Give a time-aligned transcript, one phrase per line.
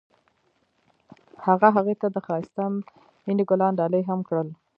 [1.45, 2.63] هغه هغې ته د ښایسته
[3.25, 4.47] مینه ګلان ډالۍ هم کړل.